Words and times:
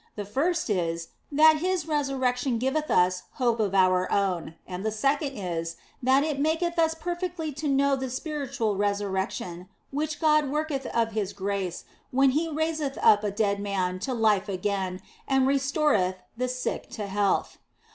The 0.15 0.25
first 0.25 0.67
is, 0.71 1.09
that 1.31 1.57
His 1.57 1.87
resurrection 1.87 2.57
giveth 2.57 2.89
us 2.89 3.21
hope 3.33 3.59
of 3.59 3.75
our 3.75 4.11
own; 4.11 4.55
and 4.65 4.83
the 4.83 4.89
second 4.91 5.37
is, 5.37 5.75
that 6.01 6.23
it 6.23 6.39
maketh 6.39 6.79
us 6.79 6.95
perfectly 6.95 7.51
to 7.51 7.67
know 7.67 7.95
the 7.95 8.09
spiritual 8.09 8.75
resurrection 8.77 9.69
which 9.91 10.19
God 10.19 10.49
worketh 10.49 10.87
of 10.87 11.11
His 11.11 11.33
grace 11.33 11.85
when 12.09 12.31
He 12.31 12.49
raiseth 12.49 12.97
up 13.03 13.23
a 13.23 13.29
dead 13.29 13.59
man 13.59 13.99
to 13.99 14.15
life 14.15 14.49
again 14.49 15.01
and 15.27 15.45
restoreth 15.45 16.15
the 16.35 16.47
sick 16.47 16.89
to 16.97 17.05
health. 17.05 17.59